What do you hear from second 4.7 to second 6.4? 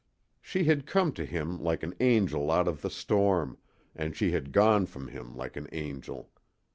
from him like an angel.